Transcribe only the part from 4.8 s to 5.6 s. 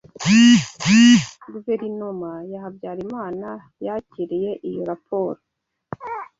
raporo